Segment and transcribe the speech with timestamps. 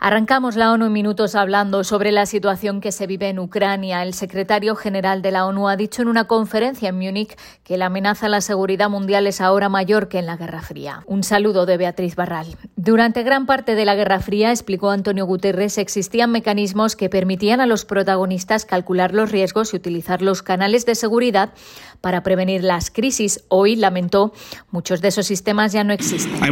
[0.00, 4.04] Arrancamos la ONU en minutos hablando sobre la situación que se vive en Ucrania.
[4.04, 7.86] El secretario general de la ONU ha dicho en una conferencia en Múnich que la
[7.86, 11.02] amenaza a la seguridad mundial es ahora mayor que en la Guerra Fría.
[11.06, 12.46] Un saludo de Beatriz Barral.
[12.76, 17.66] Durante gran parte de la Guerra Fría, explicó Antonio Guterres, existían mecanismos que permitían a
[17.66, 21.52] los protagonistas calcular los riesgos y utilizar los canales de seguridad
[22.00, 23.42] para prevenir las crisis.
[23.48, 24.32] Hoy, lamentó,
[24.70, 26.40] muchos de esos sistemas ya no existen.
[26.40, 26.46] A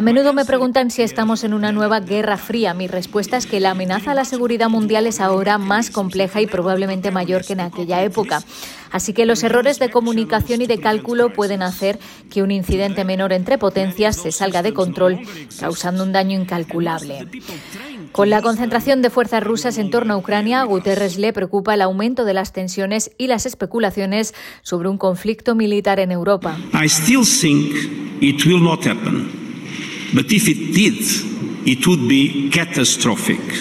[0.00, 2.74] menudo me preguntan si estamos en una nueva guerra fría.
[2.74, 6.46] Mi respuesta es que la amenaza a la seguridad mundial es ahora más compleja y
[6.46, 8.42] probablemente mayor que en aquella época.
[8.92, 11.98] Así que los errores de comunicación y de cálculo pueden hacer
[12.30, 15.18] que un incidente menor entre potencias se salga de control,
[15.58, 17.26] causando un daño incalculable.
[18.12, 21.82] Con la concentración de fuerzas rusas en torno a Ucrania, a Guterres le preocupa el
[21.82, 26.56] aumento de las tensiones y las especulaciones sobre un conflicto militar en Europa.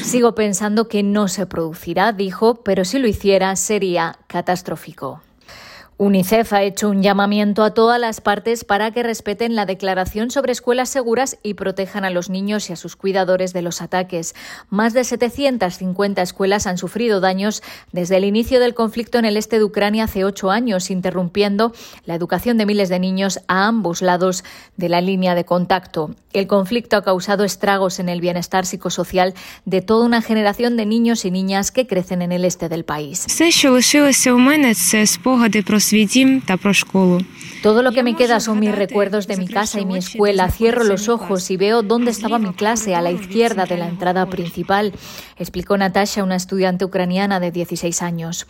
[0.04, 5.22] Sigo pensando que no se producirá, dijo, pero si lo hiciera sería catastrófico.
[6.02, 10.54] UNICEF ha hecho un llamamiento a todas las partes para que respeten la Declaración sobre
[10.54, 14.34] Escuelas Seguras y protejan a los niños y a sus cuidadores de los ataques.
[14.70, 17.62] Más de 750 escuelas han sufrido daños
[17.92, 21.74] desde el inicio del conflicto en el este de Ucrania hace ocho años, interrumpiendo
[22.06, 24.46] la educación de miles de niños a ambos lados
[24.78, 26.16] de la línea de contacto.
[26.32, 29.34] El conflicto ha causado estragos en el bienestar psicosocial
[29.66, 33.26] de toda una generación de niños y niñas que crecen en el este del país.
[37.64, 40.50] Todo lo que me queda son mis recuerdos de mi casa y mi escuela.
[40.50, 44.26] Cierro los ojos y veo dónde estaba mi clase, a la izquierda de la entrada
[44.28, 44.94] principal,
[45.38, 48.48] explicó Natasha, una estudiante ucraniana de 16 años.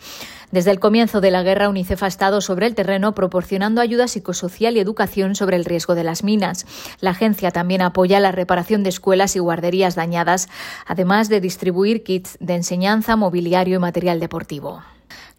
[0.52, 4.76] Desde el comienzo de la guerra, UNICEF ha estado sobre el terreno proporcionando ayuda psicosocial
[4.76, 6.66] y educación sobre el riesgo de las minas.
[7.00, 10.48] La agencia también apoya la reparación de escuelas y guarderías dañadas,
[10.86, 14.82] además de distribuir kits de enseñanza, mobiliario y material deportivo.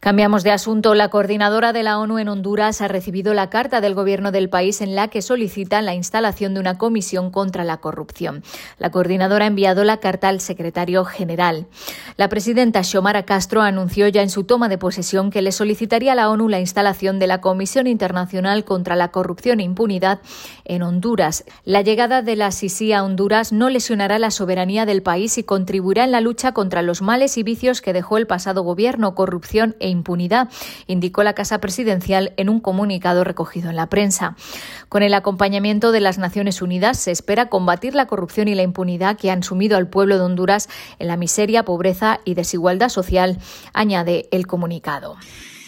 [0.01, 0.95] Cambiamos de asunto.
[0.95, 4.81] La coordinadora de la ONU en Honduras ha recibido la carta del gobierno del país
[4.81, 8.43] en la que solicita la instalación de una comisión contra la corrupción.
[8.79, 11.67] La coordinadora ha enviado la carta al secretario general.
[12.17, 16.15] La presidenta Xiomara Castro anunció ya en su toma de posesión que le solicitaría a
[16.15, 20.21] la ONU la instalación de la Comisión Internacional contra la Corrupción e Impunidad
[20.65, 21.45] en Honduras.
[21.63, 26.05] La llegada de la SISI a Honduras no lesionará la soberanía del país y contribuirá
[26.05, 29.90] en la lucha contra los males y vicios que dejó el pasado gobierno, corrupción e
[29.91, 30.49] impunidad,
[30.87, 34.35] indicó la Casa Presidencial en un comunicado recogido en la prensa.
[34.89, 39.17] Con el acompañamiento de las Naciones Unidas se espera combatir la corrupción y la impunidad
[39.17, 40.69] que han sumido al pueblo de Honduras
[40.99, 43.37] en la miseria, pobreza y desigualdad social,
[43.73, 45.17] añade el comunicado.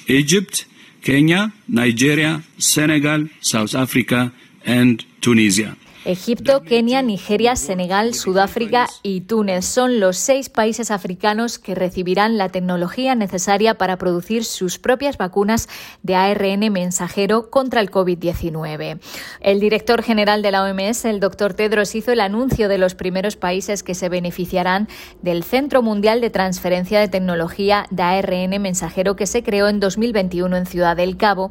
[0.07, 0.67] Egypt,
[1.01, 4.31] Kenia, Nigeria, Senegal, South Africa
[4.65, 5.75] and Tunisia.
[6.05, 12.49] Egipto, Kenia, Nigeria, Senegal, Sudáfrica y Túnez son los seis países africanos que recibirán la
[12.49, 15.69] tecnología necesaria para producir sus propias vacunas
[16.01, 18.99] de ARN mensajero contra el COVID-19.
[19.39, 23.37] El director general de la OMS, el doctor Tedros, hizo el anuncio de los primeros
[23.37, 24.89] países que se beneficiarán
[25.21, 30.57] del Centro Mundial de Transferencia de Tecnología de ARN mensajero que se creó en 2021
[30.57, 31.49] en Ciudad del Cabo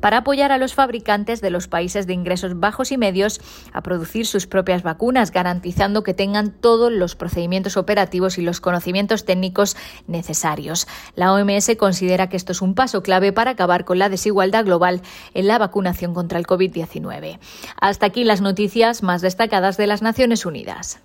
[0.00, 3.40] para apoyar a los fabricantes de los países de ingresos bajos y medios
[3.72, 9.24] a producir sus propias vacunas, garantizando que tengan todos los procedimientos operativos y los conocimientos
[9.24, 9.76] técnicos
[10.08, 10.88] necesarios.
[11.14, 15.00] La OMS considera que esto es un paso clave para acabar con la desigualdad global
[15.32, 17.38] en la vacunación contra el COVID-19.
[17.80, 20.98] Hasta aquí las noticias más destacadas de las Naciones Unidas.